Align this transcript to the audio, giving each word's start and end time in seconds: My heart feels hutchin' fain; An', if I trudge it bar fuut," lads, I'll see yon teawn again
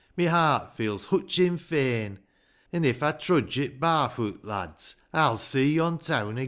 My 0.17 0.25
heart 0.25 0.75
feels 0.75 1.05
hutchin' 1.11 1.59
fain; 1.59 2.17
An', 2.73 2.85
if 2.85 3.03
I 3.03 3.11
trudge 3.11 3.59
it 3.59 3.79
bar 3.79 4.09
fuut," 4.09 4.43
lads, 4.43 4.95
I'll 5.13 5.37
see 5.37 5.75
yon 5.75 5.99
teawn 5.99 6.31
again 6.31 6.39